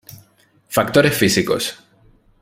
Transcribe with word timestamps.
Factores 0.77 1.15
físicos. 1.15 1.63